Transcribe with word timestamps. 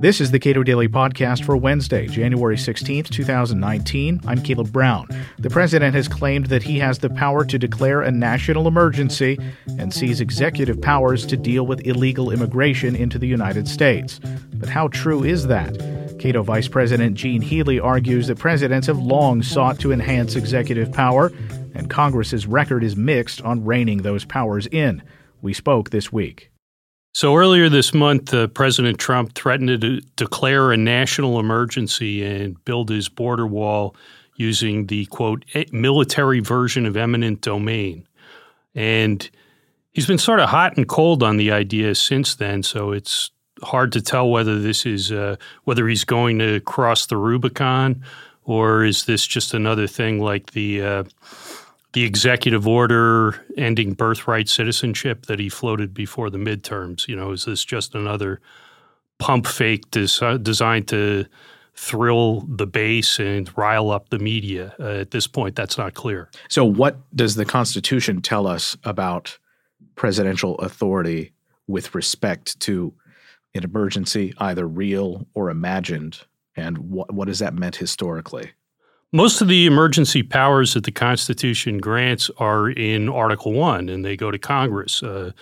This 0.00 0.18
is 0.18 0.30
the 0.30 0.38
Cato 0.38 0.62
Daily 0.62 0.88
Podcast 0.88 1.44
for 1.44 1.58
Wednesday, 1.58 2.06
January 2.06 2.56
16th, 2.56 3.10
2019. 3.10 4.22
I'm 4.26 4.42
Caleb 4.42 4.72
Brown. 4.72 5.06
The 5.38 5.50
president 5.50 5.94
has 5.94 6.08
claimed 6.08 6.46
that 6.46 6.62
he 6.62 6.78
has 6.78 7.00
the 7.00 7.10
power 7.10 7.44
to 7.44 7.58
declare 7.58 8.00
a 8.00 8.10
national 8.10 8.66
emergency 8.66 9.38
and 9.78 9.92
seize 9.92 10.22
executive 10.22 10.80
powers 10.80 11.26
to 11.26 11.36
deal 11.36 11.66
with 11.66 11.86
illegal 11.86 12.30
immigration 12.30 12.96
into 12.96 13.18
the 13.18 13.26
United 13.26 13.68
States. 13.68 14.20
But 14.54 14.70
how 14.70 14.88
true 14.88 15.22
is 15.22 15.48
that? 15.48 15.76
Cato 16.18 16.42
Vice 16.42 16.68
President 16.68 17.14
Gene 17.14 17.42
Healy 17.42 17.78
argues 17.78 18.28
that 18.28 18.38
presidents 18.38 18.86
have 18.86 18.98
long 18.98 19.42
sought 19.42 19.78
to 19.80 19.92
enhance 19.92 20.34
executive 20.34 20.90
power, 20.92 21.30
and 21.74 21.90
Congress's 21.90 22.46
record 22.46 22.82
is 22.82 22.96
mixed 22.96 23.42
on 23.42 23.66
reining 23.66 23.98
those 23.98 24.24
powers 24.24 24.66
in. 24.68 25.02
We 25.42 25.52
spoke 25.52 25.90
this 25.90 26.10
week. 26.10 26.50
So 27.12 27.34
earlier 27.34 27.68
this 27.68 27.92
month, 27.92 28.32
uh, 28.32 28.46
President 28.46 28.98
Trump 28.98 29.34
threatened 29.34 29.80
to 29.80 30.00
declare 30.16 30.70
a 30.70 30.76
national 30.76 31.40
emergency 31.40 32.24
and 32.24 32.62
build 32.64 32.88
his 32.88 33.08
border 33.08 33.46
wall 33.46 33.96
using 34.36 34.86
the 34.86 35.06
quote 35.06 35.44
military 35.72 36.40
version 36.40 36.86
of 36.86 36.96
eminent 36.96 37.40
domain. 37.40 38.06
And 38.74 39.28
he's 39.92 40.06
been 40.06 40.18
sort 40.18 40.40
of 40.40 40.48
hot 40.48 40.76
and 40.76 40.88
cold 40.88 41.22
on 41.22 41.36
the 41.36 41.50
idea 41.50 41.94
since 41.96 42.36
then. 42.36 42.62
So 42.62 42.92
it's 42.92 43.32
hard 43.62 43.92
to 43.92 44.00
tell 44.00 44.30
whether 44.30 44.58
this 44.58 44.86
is 44.86 45.12
uh, 45.12 45.36
whether 45.64 45.88
he's 45.88 46.04
going 46.04 46.38
to 46.38 46.60
cross 46.60 47.06
the 47.06 47.16
Rubicon 47.16 48.02
or 48.44 48.84
is 48.84 49.04
this 49.04 49.26
just 49.26 49.52
another 49.52 49.86
thing 49.86 50.20
like 50.20 50.52
the 50.52 50.82
uh, 50.82 51.04
the 51.92 52.04
executive 52.04 52.66
order 52.68 53.44
ending 53.56 53.94
birthright 53.94 54.48
citizenship 54.48 55.26
that 55.26 55.40
he 55.40 55.48
floated 55.48 55.92
before 55.92 56.30
the 56.30 56.38
midterms. 56.38 57.08
You 57.08 57.16
know, 57.16 57.32
is 57.32 57.44
this 57.44 57.64
just 57.64 57.94
another 57.94 58.40
pump 59.18 59.46
fake 59.46 59.90
des- 59.90 60.38
designed 60.38 60.88
to 60.88 61.26
thrill 61.74 62.42
the 62.42 62.66
base 62.66 63.18
and 63.18 63.50
rile 63.56 63.90
up 63.90 64.10
the 64.10 64.18
media? 64.18 64.74
Uh, 64.78 65.00
at 65.00 65.10
this 65.10 65.26
point, 65.26 65.56
that's 65.56 65.78
not 65.78 65.94
clear. 65.94 66.30
So, 66.48 66.64
what 66.64 66.98
does 67.16 67.34
the 67.34 67.44
Constitution 67.44 68.22
tell 68.22 68.46
us 68.46 68.76
about 68.84 69.38
presidential 69.96 70.56
authority 70.58 71.32
with 71.66 71.94
respect 71.94 72.58
to 72.60 72.94
an 73.54 73.64
emergency, 73.64 74.32
either 74.38 74.66
real 74.66 75.26
or 75.34 75.50
imagined? 75.50 76.20
And 76.56 76.78
what, 76.78 77.12
what 77.12 77.28
has 77.28 77.40
that 77.40 77.54
meant 77.54 77.76
historically? 77.76 78.52
Most 79.12 79.40
of 79.40 79.48
the 79.48 79.66
emergency 79.66 80.22
powers 80.22 80.74
that 80.74 80.84
the 80.84 80.92
Constitution 80.92 81.78
grants 81.78 82.30
are 82.38 82.70
in 82.70 83.08
Article 83.08 83.52
1, 83.52 83.88
and 83.88 84.04
they 84.04 84.16
go 84.16 84.30
to 84.30 84.38
Congress. 84.38 85.02
Uh, 85.02 85.32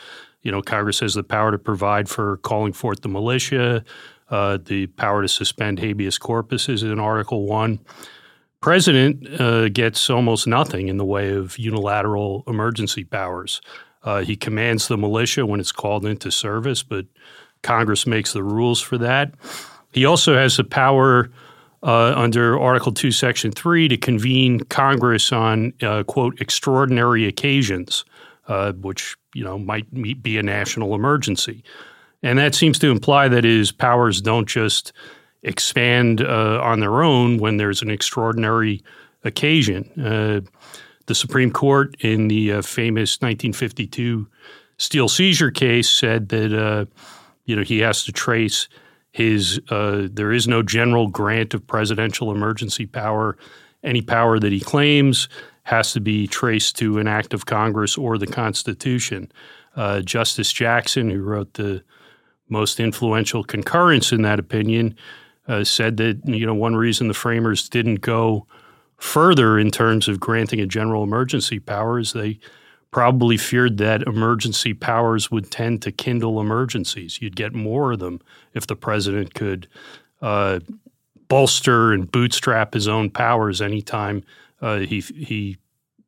you 0.41 0.50
know, 0.50 0.62
Congress 0.62 1.00
has 1.00 1.12
the 1.12 1.22
power 1.22 1.50
to 1.50 1.58
provide 1.58 2.08
for 2.08 2.38
calling 2.38 2.72
forth 2.72 3.02
the 3.02 3.10
militia, 3.10 3.84
uh, 4.30 4.56
the 4.64 4.86
power 4.86 5.20
to 5.20 5.28
suspend 5.28 5.80
habeas 5.80 6.16
corpus 6.16 6.70
is 6.70 6.83
in 6.83 6.98
Article 6.98 7.44
1. 7.44 7.78
President 8.62 9.38
uh, 9.38 9.69
gets 9.69 10.08
almost 10.08 10.47
nothing 10.47 10.88
in 10.88 10.97
the 10.97 11.05
way 11.05 11.32
of 11.32 11.58
unilateral 11.58 12.44
emergency 12.47 13.05
powers. 13.05 13.60
Uh, 14.03 14.20
he 14.20 14.34
commands 14.34 14.88
the 14.88 14.97
militia 14.97 15.44
when 15.44 15.60
it's 15.60 15.72
called 15.72 16.06
into 16.06 16.30
service, 16.30 16.82
but 16.82 17.05
Congress 17.62 18.06
makes 18.06 18.32
the 18.32 18.42
rules 18.42 18.80
for 18.80 18.97
that. 18.97 19.34
He 19.92 20.06
also 20.06 20.36
has 20.36 20.56
the 20.56 20.64
power– 20.64 21.30
uh, 21.82 22.12
under 22.16 22.58
Article 22.58 22.92
2, 22.92 23.12
Section 23.12 23.52
3 23.52 23.88
to 23.88 23.96
convene 23.96 24.60
Congress 24.60 25.32
on, 25.32 25.72
uh, 25.82 26.02
quote, 26.04 26.40
extraordinary 26.40 27.26
occasions, 27.26 28.04
uh, 28.48 28.72
which, 28.72 29.16
you 29.34 29.44
know, 29.44 29.58
might 29.58 29.86
be 30.22 30.38
a 30.38 30.42
national 30.42 30.94
emergency. 30.94 31.62
And 32.22 32.38
that 32.38 32.54
seems 32.54 32.78
to 32.80 32.90
imply 32.90 33.28
that 33.28 33.44
his 33.44 33.70
powers 33.70 34.20
don't 34.20 34.48
just 34.48 34.92
expand 35.44 36.20
uh, 36.20 36.60
on 36.62 36.80
their 36.80 37.02
own 37.02 37.38
when 37.38 37.58
there's 37.58 37.80
an 37.80 37.90
extraordinary 37.90 38.82
occasion. 39.24 39.88
Uh, 40.00 40.41
the 41.06 41.14
Supreme 41.14 41.53
Court 41.53 41.97
in 42.00 42.28
the 42.28 42.54
uh, 42.54 42.62
famous 42.62 43.20
1952 43.20 44.26
steel 44.78 45.08
seizure 45.08 45.50
case 45.50 45.88
said 45.88 46.28
that, 46.30 46.88
you 47.44 47.56
know, 47.56 47.62
he 47.62 47.78
has 47.78 48.04
to 48.04 48.12
trace– 48.12 48.69
his 49.12 49.60
uh, 49.70 50.08
there 50.10 50.32
is 50.32 50.46
no 50.46 50.62
general 50.62 51.08
grant 51.08 51.54
of 51.54 51.66
presidential 51.66 52.30
emergency 52.30 52.86
power. 52.86 53.36
Any 53.82 54.02
power 54.02 54.38
that 54.38 54.52
he 54.52 54.60
claims 54.60 55.28
has 55.62 55.92
to 55.92 56.00
be 56.00 56.26
traced 56.26 56.76
to 56.78 56.98
an 56.98 57.06
act 57.06 57.32
of 57.34 57.47
Congress 57.47 57.97
or 57.97 58.18
the 58.18 58.26
Constitution. 58.26 59.30
Uh, 59.76 60.00
Justice 60.00 60.52
Jackson, 60.52 61.10
who 61.10 61.22
wrote 61.22 61.54
the 61.54 61.82
most 62.48 62.80
influential 62.80 63.44
concurrence 63.44 64.10
in 64.10 64.22
that 64.22 64.38
opinion, 64.38 64.97
uh, 65.47 65.64
said 65.64 65.97
that 65.98 66.20
you 66.24 66.47
know 66.47 66.54
one 66.54 66.76
reason 66.76 67.08
the 67.08 67.14
framers 67.14 67.68
didn't 67.68 68.00
go 68.00 68.47
further 68.98 69.58
in 69.58 69.70
terms 69.70 70.08
of 70.08 70.20
granting 70.20 70.60
a 70.60 70.66
general 70.66 71.04
emergency 71.04 71.58
power 71.58 71.98
is 71.98 72.12
they 72.12 72.38
probably 72.91 73.37
feared 73.37 73.76
that 73.78 74.03
emergency 74.03 74.72
powers 74.72 75.31
would 75.31 75.50
tend 75.50 75.82
to 75.82 75.93
kindle 75.93 76.41
emergencies. 76.41 77.21
You'd 77.21 77.37
get 77.37 77.54
more 77.54 77.93
of 77.93 77.99
them 77.99 78.21
if 78.54 78.66
the 78.66 78.76
president 78.76 79.34
could 79.34 79.69
uh, 80.22 80.60
bolster 81.28 81.93
and 81.93 82.10
bootstrap 82.10 82.75
his 82.75 82.88
own 82.88 83.10
powers 83.10 83.60
anytime 83.60 84.25
uh, 84.60 84.78
he 84.78 85.00
he 85.00 85.59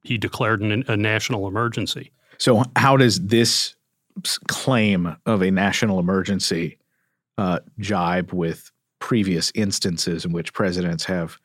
he 0.02 0.18
declared 0.18 0.60
an, 0.62 0.84
a 0.88 0.96
national 0.96 1.46
emergency. 1.46 2.10
So, 2.38 2.64
how 2.76 2.96
does 2.96 3.20
this 3.20 3.74
claim 4.48 5.16
of 5.26 5.42
a 5.42 5.50
national 5.50 5.98
emergency 5.98 6.78
uh, 7.38 7.60
jibe 7.78 8.32
with 8.32 8.70
previous 8.98 9.52
instances 9.54 10.24
in 10.24 10.32
which 10.32 10.52
presidents 10.52 11.04
have 11.04 11.38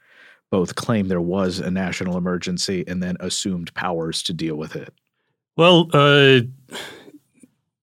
both 0.52 0.76
claimed 0.76 1.10
there 1.10 1.22
was 1.22 1.60
a 1.60 1.72
national 1.72 2.18
emergency 2.18 2.84
and 2.88 3.04
then 3.04 3.18
assumed 3.20 3.74
powers 3.74 4.24
to 4.24 4.34
deal 4.34 4.56
with 4.56 4.76
it? 4.76 4.94
Well, 5.58 5.90
uh, 5.94 6.42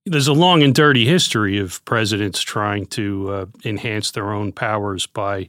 there's 0.05 0.29
a 0.29 0.35
long 0.35 0.63
and 0.63 0.75
dirty 0.75 1.07
history 1.07 1.59
of 1.59 1.83
presidents 1.87 2.43
trying 2.43 2.85
to 2.87 3.31
uh, 3.31 3.47
enhance 3.65 4.11
their 4.11 4.31
own 4.31 4.53
powers 4.53 5.07
by 5.07 5.49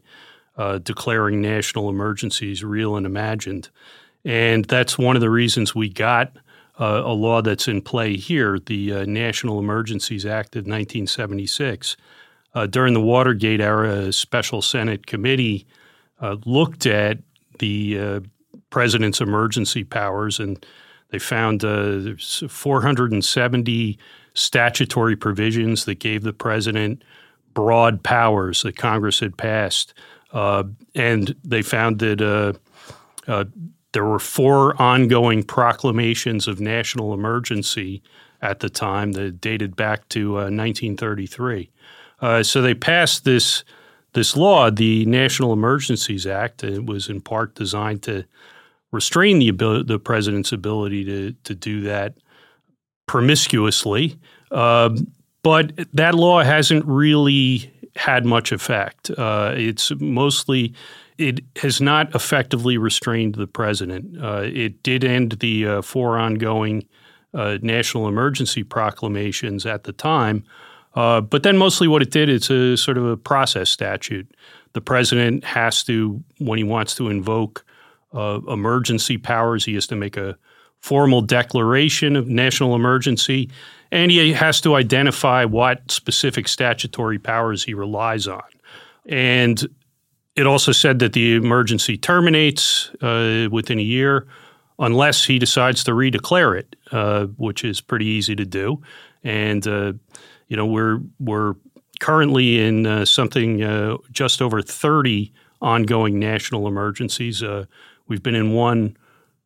uh, 0.55 0.77
declaring 0.77 1.41
national 1.41 1.89
emergencies 1.89 2.63
real 2.63 2.95
and 2.95 3.05
imagined. 3.05 3.69
And 4.23 4.63
that's 4.65 4.97
one 4.97 5.17
of 5.17 5.21
the 5.21 5.29
reasons 5.29 5.75
we 5.75 5.89
got 5.89 6.37
uh, 6.79 7.01
a 7.03 7.11
law 7.11 7.41
that's 7.41 7.67
in 7.67 7.81
play 7.81 8.15
here, 8.15 8.57
the 8.57 8.93
uh, 8.93 9.05
National 9.05 9.59
Emergencies 9.59 10.25
Act 10.25 10.55
of 10.55 10.61
1976. 10.61 11.97
Uh, 12.55 12.67
during 12.67 12.93
the 12.93 13.01
Watergate 13.01 13.59
era, 13.59 13.89
a 13.89 14.13
special 14.13 14.61
Senate 14.61 15.07
committee 15.07 15.67
looked 16.45 16.85
at 16.85 17.17
the 17.59 18.21
president's 18.69 19.19
emergency 19.19 19.83
powers 19.83 20.39
and 20.39 20.65
they 21.13 21.19
found 21.19 21.63
uh, 21.63 22.15
470 22.17 23.99
statutory 24.33 25.15
provisions 25.15 25.85
that 25.85 25.99
gave 25.99 26.23
the 26.23 26.33
president 26.33 27.03
broad 27.53 28.01
powers 28.01 28.63
that 28.63 28.75
Congress 28.75 29.19
had 29.19 29.37
passed. 29.37 29.93
Uh, 30.31 30.63
and 30.95 31.35
they 31.43 31.61
found 31.61 31.99
that 31.99 32.19
uh, 32.19 32.53
uh, 33.31 33.45
there 33.91 34.03
were 34.03 34.17
four 34.17 34.81
ongoing 34.81 35.43
proclamations 35.43 36.47
of 36.47 36.59
national 36.59 37.13
emergency 37.13 38.01
at 38.41 38.59
the 38.59 38.69
time 38.69 39.11
that 39.11 39.39
dated 39.39 39.75
back 39.75 40.09
to 40.09 40.33
1933. 40.33 41.69
Uh, 42.23 42.25
uh, 42.25 42.41
so 42.41 42.59
they 42.59 42.73
passed 42.73 43.23
this 43.23 43.63
this 44.13 44.35
law, 44.35 44.71
the 44.71 45.05
National 45.05 45.53
Emergencies 45.53 46.25
Act. 46.25 46.63
It 46.63 46.87
was 46.87 47.07
in 47.07 47.21
part 47.21 47.53
designed 47.53 48.01
to 48.03 48.25
restrain 48.93 49.39
the 49.39 49.49
ability, 49.49 49.83
the 49.85 49.99
president's 49.99 50.53
ability 50.53 51.03
to 51.03 51.33
to 51.43 51.55
do 51.55 51.81
that 51.81 52.15
promiscuously. 53.07 54.17
Uh, 54.51 54.95
but 55.41 55.73
that 55.91 56.15
law 56.15 56.41
hasn't 56.41 56.85
really 56.85 57.69
had 57.97 58.25
much 58.25 58.53
effect. 58.53 59.11
Uh, 59.11 59.53
it's 59.57 59.91
mostly 59.99 60.73
it 61.17 61.41
has 61.57 61.81
not 61.81 62.13
effectively 62.15 62.77
restrained 62.77 63.35
the 63.35 63.47
president. 63.47 64.17
Uh, 64.23 64.43
it 64.45 64.81
did 64.83 65.03
end 65.03 65.33
the 65.33 65.67
uh, 65.67 65.81
four 65.81 66.17
ongoing 66.17 66.87
uh, 67.33 67.57
national 67.61 68.07
emergency 68.07 68.63
proclamations 68.63 69.65
at 69.65 69.83
the 69.83 69.93
time. 69.93 70.43
Uh, 70.95 71.21
but 71.21 71.43
then 71.43 71.57
mostly 71.57 71.87
what 71.87 72.01
it 72.01 72.11
did, 72.11 72.29
it's 72.29 72.49
a 72.49 72.77
sort 72.77 72.97
of 72.97 73.05
a 73.05 73.17
process 73.17 73.69
statute. 73.69 74.29
The 74.73 74.81
president 74.81 75.43
has 75.43 75.83
to, 75.83 76.23
when 76.39 76.57
he 76.57 76.63
wants 76.63 76.95
to 76.95 77.09
invoke 77.09 77.65
uh, 78.13 78.39
emergency 78.47 79.17
powers. 79.17 79.65
He 79.65 79.73
has 79.75 79.87
to 79.87 79.95
make 79.95 80.17
a 80.17 80.37
formal 80.79 81.21
declaration 81.21 82.15
of 82.15 82.27
national 82.27 82.75
emergency, 82.75 83.49
and 83.91 84.11
he 84.11 84.33
has 84.33 84.59
to 84.61 84.75
identify 84.75 85.45
what 85.45 85.91
specific 85.91 86.47
statutory 86.47 87.17
powers 87.17 87.63
he 87.63 87.73
relies 87.73 88.27
on. 88.27 88.43
And 89.05 89.65
it 90.35 90.47
also 90.47 90.71
said 90.71 90.99
that 90.99 91.13
the 91.13 91.35
emergency 91.35 91.97
terminates 91.97 92.89
uh, 93.01 93.47
within 93.51 93.79
a 93.79 93.83
year 93.83 94.27
unless 94.79 95.23
he 95.23 95.39
decides 95.39 95.83
to 95.83 95.91
redeclare 95.91 96.57
it, 96.57 96.75
uh, 96.91 97.25
which 97.37 97.63
is 97.63 97.79
pretty 97.79 98.05
easy 98.05 98.35
to 98.35 98.45
do. 98.45 98.81
And 99.23 99.65
uh, 99.67 99.93
you 100.47 100.57
know, 100.57 100.65
we're 100.65 100.99
we're 101.19 101.53
currently 101.99 102.59
in 102.59 102.85
uh, 102.85 103.05
something 103.05 103.63
uh, 103.63 103.97
just 104.11 104.41
over 104.41 104.61
30 104.61 105.31
ongoing 105.61 106.19
national 106.19 106.67
emergencies. 106.67 107.41
We've 108.07 108.23
been 108.23 108.35
in 108.35 108.53
one 108.53 108.97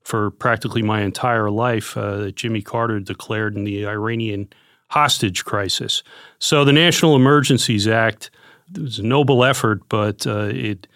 for 0.04 0.32
practically 0.32 0.82
my 0.82 1.02
entire 1.02 1.50
life 1.50 1.98
uh, 1.98 2.18
that 2.18 2.36
Jimmy 2.36 2.62
Carter 2.62 3.00
declared 3.00 3.56
in 3.56 3.66
the 3.66 3.86
Iranian 3.86 4.48
hostage 4.90 5.44
crisis. 5.44 6.02
So 6.40 6.64
the 6.64 6.74
National 6.74 7.16
Emergencies 7.16 7.88
Act 7.88 8.32
was 8.80 9.00
a 9.00 9.04
noble 9.04 9.44
effort, 9.44 9.82
but 9.90 10.26
uh, 10.26 10.50
it 10.54 10.88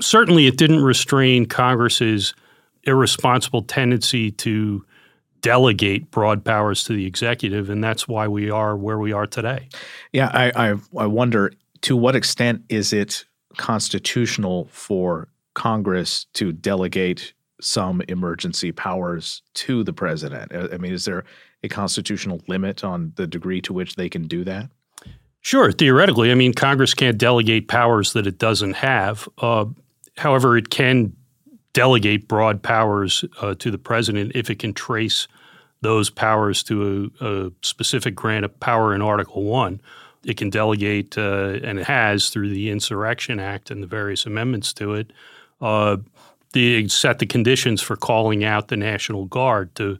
certainly 0.00 0.46
it 0.46 0.56
didn't 0.56 0.82
restrain 0.82 1.46
Congress's 1.46 2.34
irresponsible 2.84 3.62
tendency 3.62 4.30
to 4.30 4.84
delegate 5.40 6.10
broad 6.10 6.44
powers 6.44 6.84
to 6.84 6.92
the 6.92 7.06
executive, 7.06 7.70
and 7.70 7.82
that's 7.82 8.06
why 8.06 8.28
we 8.28 8.50
are 8.50 8.76
where 8.76 8.98
we 8.98 9.12
are 9.12 9.26
today. 9.26 9.68
Yeah, 10.12 10.30
I, 10.32 10.70
I, 10.70 10.74
I 10.96 11.06
wonder 11.06 11.52
to 11.82 11.96
what 11.96 12.14
extent 12.14 12.62
is 12.68 12.92
it 12.92 13.24
constitutional 13.56 14.68
for 14.70 15.28
Congress 15.54 16.26
to 16.34 16.52
delegate 16.52 17.34
some 17.60 18.02
emergency 18.08 18.72
powers 18.72 19.42
to 19.54 19.84
the 19.84 19.92
president? 19.92 20.52
I 20.54 20.78
mean, 20.78 20.92
is 20.92 21.04
there 21.04 21.24
a 21.62 21.68
constitutional 21.68 22.40
limit 22.48 22.84
on 22.84 23.12
the 23.16 23.26
degree 23.26 23.60
to 23.62 23.72
which 23.72 23.96
they 23.96 24.08
can 24.08 24.26
do 24.26 24.44
that? 24.44 24.70
Sure, 25.42 25.72
theoretically. 25.72 26.30
I 26.30 26.34
mean, 26.34 26.52
Congress 26.52 26.92
can't 26.92 27.16
delegate 27.16 27.68
powers 27.68 28.12
that 28.12 28.26
it 28.26 28.38
doesn't 28.38 28.74
have. 28.74 29.28
Uh, 29.38 29.66
however, 30.18 30.56
it 30.56 30.70
can 30.70 31.14
delegate 31.72 32.28
broad 32.28 32.62
powers 32.62 33.24
uh, 33.40 33.54
to 33.54 33.70
the 33.70 33.78
president 33.78 34.32
if 34.34 34.50
it 34.50 34.58
can 34.58 34.74
trace 34.74 35.28
those 35.82 36.10
powers 36.10 36.62
to 36.64 37.10
a, 37.20 37.26
a, 37.26 37.52
specific 37.62 38.14
grant 38.14 38.44
of 38.44 38.60
power 38.60 38.94
in 38.94 39.00
Article 39.00 39.44
1. 39.44 39.80
It 40.24 40.36
can 40.36 40.50
delegate, 40.50 41.16
uh, 41.16 41.58
and 41.62 41.78
it 41.78 41.86
has 41.86 42.28
through 42.28 42.50
the 42.50 42.68
Insurrection 42.68 43.40
Act 43.40 43.70
and 43.70 43.82
the 43.82 43.86
various 43.86 44.26
amendments 44.26 44.74
to 44.74 44.92
it, 44.92 45.12
uh, 45.60 45.96
the, 46.52 46.88
set 46.88 47.18
the 47.18 47.26
conditions 47.26 47.80
for 47.80 47.96
calling 47.96 48.44
out 48.44 48.68
the 48.68 48.76
National 48.76 49.26
Guard 49.26 49.74
to 49.76 49.98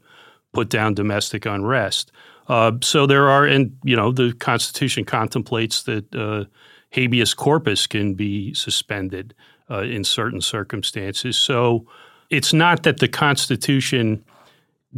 put 0.53 0.69
down 0.69 0.95
domestic 0.95 1.47
unrest. 1.47 2.12
Uh, 2.49 2.73
so 2.83 3.07
there 3.07 3.29
are, 3.29 3.47
and 3.47 3.77
you 3.85 3.95
know, 3.95 4.11
the 4.11 4.33
Constitution 4.33 5.05
contemplates 5.05 5.85
that 5.85 6.12
uh, 6.15 6.45
habeas 6.91 7.35
corpus 7.35 7.87
can 7.87 8.15
be 8.15 8.53
suspended 8.55 9.35
uh, 9.71 9.83
in 9.83 10.03
certain 10.03 10.41
circumstances. 10.41 11.37
So 11.37 11.87
it's 12.29 12.53
not 12.53 12.83
that 12.83 12.99
the 12.99 13.09
Constitution 13.09 14.25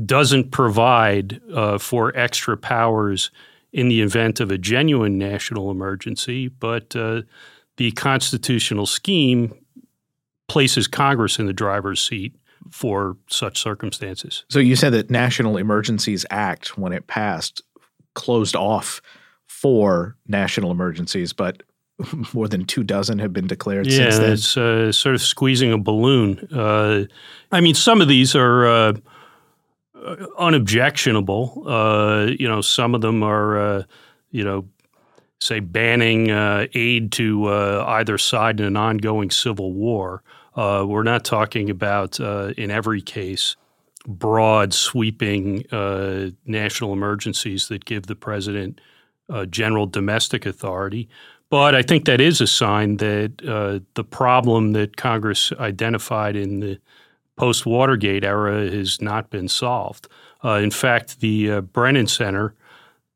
doesn't 0.07 0.51
provide 0.51 1.41
uh, 1.53 1.77
for 1.77 2.17
extra 2.17 2.57
powers 2.57 3.31
in 3.73 3.89
the 3.89 4.01
event 4.01 4.41
of 4.41 4.51
a 4.51 4.59
genuine 4.59 5.19
national 5.19 5.71
emergency, 5.71 6.49
but 6.49 6.97
uh, 6.97 7.23
the 7.77 7.91
constitutional 7.93 8.87
scheme 8.87 9.55
places 10.49 10.87
Congress 10.87 11.39
in 11.39 11.47
the 11.47 11.53
driver's 11.53 12.03
seat 12.03 12.35
for 12.71 13.17
such 13.29 13.59
circumstances. 13.59 14.45
So 14.49 14.59
you 14.59 14.77
said 14.77 14.93
that 14.93 15.11
National 15.11 15.57
Emergencies 15.57 16.25
Act, 16.31 16.79
when 16.79 16.93
it 16.93 17.07
passed, 17.07 17.63
closed 18.15 18.55
off 18.55 19.01
four 19.47 20.17
national 20.27 20.71
emergencies, 20.71 21.33
but 21.33 21.63
more 22.33 22.49
than 22.49 22.65
two 22.65 22.83
dozen 22.83 23.19
have 23.19 23.33
been 23.33 23.47
declared 23.47 23.87
yeah, 23.87 23.97
since 23.97 24.19
then. 24.19 24.33
it's 24.33 24.57
uh, 24.57 24.93
sort 24.93 25.15
of 25.15 25.23
squeezing 25.23 25.73
a 25.73 25.79
balloon. 25.79 26.39
Uh, 26.53 27.05
I 27.51 27.61
mean, 27.61 27.75
some 27.75 28.01
of 28.01 28.09
these 28.09 28.35
are 28.35 28.67
uh, 28.67 28.93
unobjectionable. 30.39 31.65
Uh, 31.67 32.33
you 32.39 32.49
know, 32.49 32.61
some 32.61 32.95
of 32.95 33.01
them 33.01 33.23
are, 33.23 33.59
uh, 33.59 33.83
you 34.31 34.45
know, 34.45 34.67
say 35.43 35.61
banning 35.61 36.31
uh, 36.31 36.67
aid 36.75 37.13
to 37.13 37.49
either 37.49 38.19
side 38.19 38.61
in 38.61 38.67
an 38.67 38.77
ongoing 38.77 39.31
civil 39.31 39.73
war. 39.73 40.23
we're 40.57 41.03
not 41.03 41.25
talking 41.25 41.71
about, 41.71 42.21
in 42.21 42.71
every 42.71 43.03
case, 43.03 43.57
broad, 44.07 44.73
sweeping 44.73 45.65
national 46.47 46.93
emergencies 46.93 47.69
that 47.69 47.85
give 47.85 48.07
the 48.07 48.17
president 48.17 48.81
general 49.51 49.87
domestic 49.87 50.47
authority. 50.47 51.09
But 51.53 51.75
I 51.75 51.83
think 51.83 52.07
that 52.07 52.19
is 52.19 52.41
a 52.41 52.47
sign 52.47 52.97
that 52.97 53.47
uh, 53.47 53.81
the 53.93 54.05
problem 54.05 54.73
that 54.73 54.97
Congress 54.97 55.53
identified 55.61 56.35
in 56.35 56.61
the 56.61 56.79
post 57.37 57.67
Watergate 57.67 58.25
era 58.25 58.71
has 58.71 59.03
not 59.03 59.29
been 59.29 59.49
solved. 59.49 60.09
Uh, 60.43 60.61
in 60.63 60.71
fact, 60.71 61.21
the 61.21 61.51
uh, 61.51 61.61
Brennan 61.61 62.07
Center, 62.07 62.55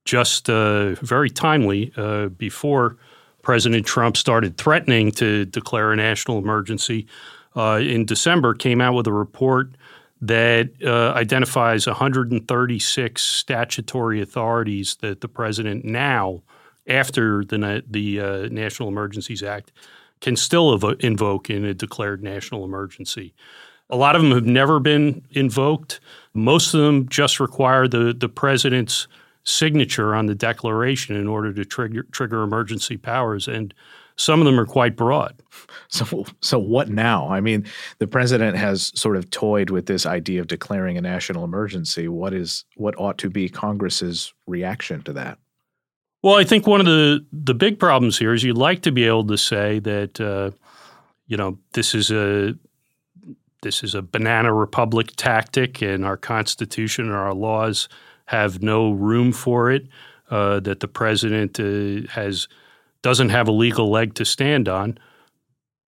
just 0.06 0.48
uh, 0.48 0.94
very 1.02 1.28
timely 1.28 1.92
uh, 1.96 2.28
before 2.28 2.96
President 3.42 3.84
Trump 3.84 4.16
started 4.16 4.56
threatening 4.56 5.10
to 5.12 5.44
declare 5.44 5.92
a 5.92 5.96
national 5.96 6.38
emergency 6.38 7.06
uh, 7.54 7.80
in 7.82 8.06
December, 8.06 8.54
came 8.54 8.80
out 8.80 8.94
with 8.94 9.06
a 9.06 9.12
report 9.12 9.76
that 10.20 10.70
identifies 10.82 11.86
136 11.86 13.22
statutory 13.22 14.22
authorities 14.22 14.96
that 15.02 15.20
the 15.20 15.28
president 15.28 15.84
now 15.84 16.42
after 16.88 17.44
the 17.44 17.82
the 17.88 18.20
uh, 18.20 18.48
National 18.50 18.88
Emergencies 18.88 19.42
Act 19.42 19.72
can 20.20 20.36
still 20.36 20.74
invoke 21.00 21.50
in 21.50 21.64
a 21.64 21.74
declared 21.74 22.22
national 22.22 22.64
emergency. 22.64 23.34
A 23.90 23.96
lot 23.96 24.16
of 24.16 24.22
them 24.22 24.32
have 24.32 24.46
never 24.46 24.80
been 24.80 25.24
invoked. 25.30 26.00
Most 26.34 26.74
of 26.74 26.80
them 26.80 27.08
just 27.08 27.40
require 27.40 27.86
the 27.86 28.14
the 28.16 28.28
president's 28.28 29.06
signature 29.46 30.14
on 30.14 30.26
the 30.26 30.34
declaration 30.34 31.16
in 31.16 31.26
order 31.26 31.52
to 31.52 31.64
trigger 31.64 32.02
trigger 32.10 32.42
emergency 32.42 32.96
powers 32.96 33.48
and 33.48 33.72
some 34.16 34.40
of 34.40 34.46
them 34.46 34.58
are 34.58 34.66
quite 34.66 34.96
broad. 34.96 35.42
So, 35.88 36.26
so 36.40 36.58
what 36.58 36.88
now? 36.88 37.28
I 37.28 37.40
mean, 37.40 37.64
the 37.98 38.06
president 38.06 38.56
has 38.56 38.92
sort 38.98 39.16
of 39.16 39.30
toyed 39.30 39.70
with 39.70 39.86
this 39.86 40.04
idea 40.04 40.40
of 40.40 40.48
declaring 40.48 40.98
a 40.98 41.00
national 41.00 41.44
emergency. 41.44 42.08
What 42.08 42.34
is 42.34 42.64
what 42.74 42.98
ought 42.98 43.18
to 43.18 43.30
be 43.30 43.48
Congress's 43.48 44.34
reaction 44.46 45.02
to 45.02 45.12
that? 45.12 45.38
Well, 46.22 46.34
I 46.34 46.44
think 46.44 46.66
one 46.66 46.80
of 46.80 46.86
the 46.86 47.24
the 47.32 47.54
big 47.54 47.78
problems 47.78 48.18
here 48.18 48.34
is 48.34 48.42
you'd 48.42 48.58
like 48.58 48.82
to 48.82 48.90
be 48.90 49.04
able 49.04 49.26
to 49.28 49.38
say 49.38 49.78
that 49.80 50.20
uh, 50.20 50.50
you 51.28 51.36
know 51.36 51.58
this 51.72 51.94
is 51.94 52.10
a 52.10 52.54
this 53.62 53.84
is 53.84 53.94
a 53.94 54.02
banana 54.02 54.52
republic 54.52 55.12
tactic, 55.16 55.82
and 55.82 56.04
our 56.04 56.16
constitution 56.16 57.06
and 57.06 57.14
our 57.14 57.34
laws 57.34 57.88
have 58.26 58.62
no 58.62 58.92
room 58.92 59.32
for 59.32 59.70
it. 59.70 59.88
Uh, 60.28 60.58
that 60.58 60.80
the 60.80 60.88
president 60.88 61.60
uh, 61.60 62.04
has 62.10 62.48
doesn't 63.00 63.28
have 63.28 63.46
a 63.46 63.52
legal 63.52 63.88
leg 63.88 64.12
to 64.14 64.24
stand 64.24 64.68
on. 64.68 64.98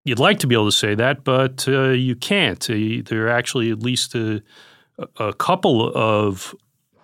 You'd 0.05 0.21
like 0.21 0.39
to 0.39 0.47
be 0.47 0.55
able 0.55 0.67
to 0.67 0.77
say 0.77 0.95
that, 0.95 1.25
but 1.25 1.67
uh, 1.67 1.89
you 1.89 2.15
can't. 2.15 2.71
Uh, 2.71 3.03
there 3.05 3.27
are 3.27 3.31
actually 3.31 3.73
at 3.73 3.81
least 3.81 4.15
a, 4.15 4.41
a 5.17 5.33
couple 5.33 5.93
of 5.93 6.55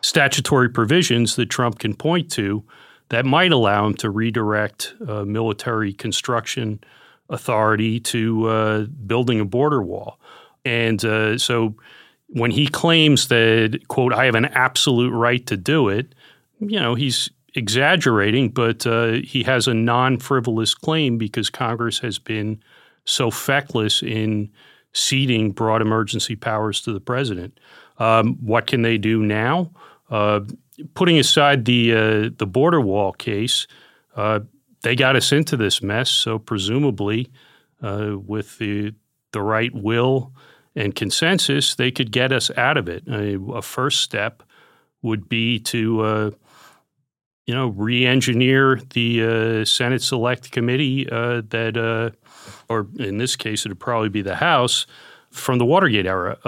statutory 0.00 0.69
provisions 0.69 1.35
that 1.35 1.50
Trump 1.50 1.81
can 1.81 1.97
point 1.97 2.31
to 2.31 2.62
that 3.09 3.26
might 3.26 3.50
allow 3.50 3.85
him 3.85 3.95
to 3.95 4.11
redirect 4.11 4.95
uh, 5.09 5.25
military 5.25 5.93
construction 5.93 6.79
authority 7.31 7.99
to 7.99 8.47
uh, 8.47 8.87
building 9.09 9.41
a 9.41 9.45
border 9.45 9.83
wall. 9.83 10.21
And 10.64 11.00
so 11.41 11.75
when 12.35 12.50
he 12.50 12.67
claims 12.67 13.29
that, 13.29 13.81
quote, 13.87 14.12
I 14.12 14.25
have 14.25 14.35
an 14.35 14.47
absolute 14.47 15.12
right 15.12 15.47
to 15.47 15.57
do 15.57 15.88
it, 15.88 16.17
you 16.59 16.81
know, 16.81 16.97
he's 16.97 17.31
exaggerating, 17.55 18.49
but 18.49 18.85
uh, 18.87 19.12
he 19.23 19.45
has 19.45 19.69
a 19.69 19.75
non 19.75 20.19
frivolous 20.19 20.75
claim 20.75 21.17
because 21.17 21.49
Congress 21.49 22.00
has 22.00 22.19
been 22.19 22.61
so 23.05 23.31
feckless 23.31 24.03
in 24.03 24.50
ceding 24.93 25.53
broad 25.53 25.81
emergency 25.81 26.35
powers 26.35 26.81
to 26.83 26.93
the 26.93 27.00
president. 27.00 27.61
Um, 27.99 28.35
what 28.41 28.67
can 28.67 28.83
they 28.83 28.99
do 28.99 29.23
now? 29.23 29.71
Uh, 30.11 30.41
putting 30.95 31.19
aside 31.21 31.67
the 31.67 31.93
uh, 31.95 32.31
the 32.37 32.47
border 32.47 32.81
wall 32.81 33.12
case, 33.12 33.69
uh, 34.17 34.41
they 34.83 34.97
got 34.97 35.14
us 35.14 35.31
into 35.31 35.57
this 35.57 35.83
mess. 35.83 36.11
So 36.11 36.41
presumably, 36.41 37.31
uh, 37.81 38.17
with 38.19 38.59
the 38.59 38.93
the 39.31 39.41
right 39.41 39.73
will 39.73 40.33
and 40.76 40.95
consensus, 40.95 41.75
they 41.75 41.90
could 41.90 42.11
get 42.11 42.33
us 42.33 42.50
out 42.57 42.76
of 42.76 42.88
it. 42.88 43.04
A, 43.09 43.62
first 43.62 44.00
step 44.00 44.43
would 45.02 45.28
be 45.28 45.59
to 45.61 46.00
uh, 46.00 46.31
you 47.47 47.54
know 47.54 47.69
re-engineer 47.69 48.81
the 48.90 49.23
uh, 49.23 49.64
Senate 49.64 50.02
Select 50.02 50.50
Committee 50.50 51.09
uh, 51.11 51.43
that, 51.50 52.14
or 52.69 52.88
in 52.99 53.19
this 53.19 53.37
case, 53.37 53.64
it 53.64 53.69
would 53.69 53.81
probably 53.81 54.09
be 54.09 54.23
the 54.23 54.37
House 54.37 54.87
from 55.31 55.59
the 55.59 55.64
Watergate 55.64 56.07
era. 56.07 56.38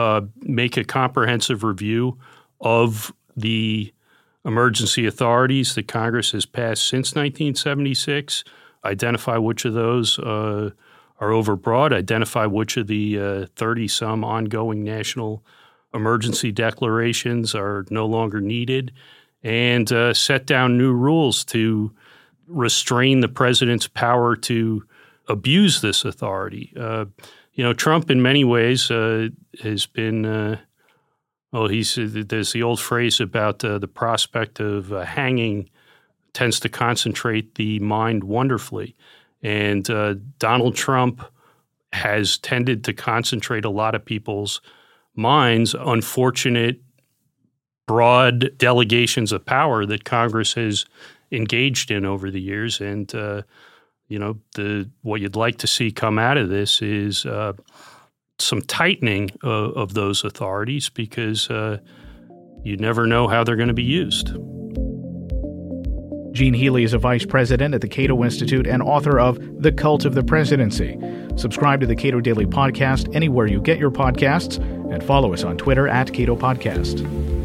make 0.42 0.76
a 0.76 0.85
comprehensive 0.85 1.64
review 1.64 2.18
of 2.61 3.12
the 3.37 3.92
emergency 4.47 5.06
authorities 5.06 5.75
that 5.75 5.88
Congress 5.88 6.30
has 6.30 6.47
passed 6.47 6.88
since 6.88 7.14
1976, 7.14 8.45
identify 8.85 9.37
which 9.37 9.64
of 9.64 9.75
those 9.75 10.18
uh, 10.21 10.71
are 11.18 11.30
overbroad, 11.30 11.92
identify 11.92 12.46
which 12.46 12.76
of 12.76 12.87
the 12.87 13.46
30 13.56 13.85
uh, 13.85 13.88
some 13.88 14.25
ongoing 14.25 14.85
national 14.85 15.42
emergency 15.94 16.52
declarations 16.52 17.54
are 17.54 17.87
no 17.90 18.06
longer 18.06 18.40
needed, 18.40 18.92
and 19.42 19.90
uh, 19.92 20.12
set 20.12 20.46
down 20.46 20.76
new 20.76 20.92
rules 20.92 21.44
to 21.44 21.92
restrain 22.46 23.20
the 23.20 23.28
president's 23.28 23.88
power 23.88 24.37
to 24.37 24.85
abuse 25.28 25.80
this 25.80 26.04
authority. 26.04 26.73
Uh, 26.78 27.06
you 27.54 27.64
know, 27.64 27.73
Trump 27.73 28.11
in 28.11 28.23
many 28.23 28.44
ways 28.44 28.90
uh, 28.90 29.28
has 29.62 29.87
been. 29.87 30.25
Uh, 30.25 30.58
well, 31.52 31.68
he's 31.68 31.94
there's 31.96 32.52
the 32.52 32.62
old 32.62 32.80
phrase 32.80 33.18
about 33.18 33.64
uh, 33.64 33.78
the 33.78 33.88
prospect 33.88 34.61
of 34.61 34.92
uh, 34.92 35.04
hanging 35.04 35.70
tends 36.35 36.61
to 36.61 36.68
concentrate 36.68 37.54
the 37.54 37.78
mind 37.80 38.25
wonderfully, 38.25 38.94
and 39.47 39.88
uh, 39.91 40.17
Donald 40.41 40.75
Trump 40.75 41.25
has 41.93 42.37
tended 42.37 42.83
to 42.83 42.93
concentrate 42.93 43.65
a 43.65 43.71
lot 43.71 43.95
of 43.95 44.05
people's 44.05 44.61
minds. 45.15 45.73
Unfortunate, 45.79 46.81
broad 47.87 48.59
delegations 48.59 49.31
of 49.31 49.47
power 49.47 49.87
that 49.87 50.03
Congress 50.03 50.55
has 50.55 50.85
engaged 51.31 51.93
in 51.93 52.05
over 52.05 52.29
the 52.29 52.41
years, 52.41 52.81
and 52.81 53.15
uh, 53.15 53.43
you 54.09 54.19
know 54.19 54.37
the 54.57 54.91
what 55.03 55.21
you'd 55.21 55.37
like 55.37 55.59
to 55.59 55.69
see 55.69 55.93
come 55.93 56.19
out 56.19 56.37
of 56.37 56.49
this 56.49 56.83
is 56.83 57.25
uh, 57.25 57.53
some 58.41 58.62
tightening 58.62 59.31
of, 59.45 59.76
of, 59.76 59.95
those 59.95 60.25
authorities 60.25 60.91
because 60.91 61.49
uh, 61.50 61.79
you 62.65 62.76
never 62.79 63.07
know 63.07 63.29
how 63.29 63.45
they're 63.45 63.55
going 63.55 63.69
to 63.69 63.75
be 63.75 63.85
used. 63.85 64.37
Gene 66.37 66.52
Healy 66.52 66.85
is 66.85 66.93
a 66.93 66.99
vice 66.99 67.25
president 67.25 67.75
at 67.75 67.81
the 67.81 67.88
Cato 67.88 68.23
Institute 68.23 68.66
and 68.66 68.83
author 68.83 69.19
of 69.19 69.38
The 69.62 69.73
Cult 69.73 70.05
of 70.05 70.14
the 70.14 70.23
Presidency. 70.23 70.99
Subscribe 71.37 71.81
to 71.81 71.87
the 71.87 71.97
Cato 71.97 72.21
Daily 72.21 72.45
Podcast 72.45 73.14
anywhere 73.16 73.47
you 73.47 73.59
get 73.59 73.78
your 73.78 73.90
podcasts 73.90 74.59
and 74.93 75.02
follow 75.02 75.33
us 75.33 75.45
on 75.45 75.57
Twitter 75.57 75.88
at 75.88 76.12
Cato 76.12 76.37
Podcast. 76.37 77.36